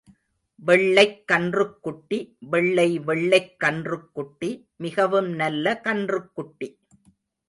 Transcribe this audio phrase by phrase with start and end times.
[0.55, 2.37] வெள்ளைக் கன்றுக் குட்டி
[2.39, 4.67] வெள்ளை வெள்ளைக் கன்றுக் குட்டி,
[4.77, 6.79] மிகவும் நல்ல கன்றுக் குட்டி.